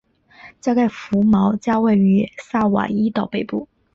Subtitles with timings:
[0.59, 3.67] 加盖福毛加位于萨瓦伊岛北部。